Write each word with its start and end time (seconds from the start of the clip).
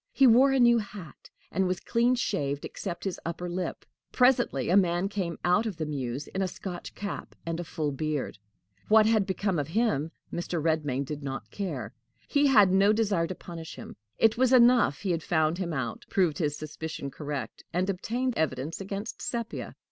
He 0.11 0.25
wore 0.25 0.51
a 0.51 0.59
new 0.59 0.79
hat, 0.79 1.29
and 1.51 1.67
was 1.67 1.79
clean 1.79 2.15
shaved 2.15 2.65
except 2.65 3.03
his 3.03 3.19
upper 3.23 3.47
lip. 3.47 3.85
Presently 4.11 4.67
a 4.71 4.75
man 4.75 5.07
came 5.09 5.37
out 5.45 5.67
of 5.67 5.77
the 5.77 5.85
mews 5.85 6.25
in 6.29 6.41
a 6.41 6.47
Scotch 6.47 6.95
cap 6.95 7.35
and 7.45 7.59
a 7.59 7.63
full 7.63 7.91
beard. 7.91 8.39
What 8.87 9.05
had 9.05 9.27
become 9.27 9.59
of 9.59 9.67
him 9.67 10.09
Mr. 10.33 10.59
Redmain 10.59 11.05
did 11.05 11.21
not 11.23 11.51
care. 11.51 11.93
He 12.27 12.47
had 12.47 12.71
no 12.71 12.93
desire 12.93 13.27
to 13.27 13.35
punish 13.35 13.75
him. 13.75 13.95
It 14.17 14.39
was 14.39 14.51
enough 14.51 15.01
he 15.01 15.11
had 15.11 15.21
found 15.21 15.59
him 15.59 15.71
out, 15.71 16.07
proved 16.09 16.39
his 16.39 16.57
suspicion 16.57 17.11
correct, 17.11 17.63
and 17.71 17.87
obtained 17.87 18.33
evidence 18.35 18.81
against 18.81 19.21
Sepia. 19.21 19.75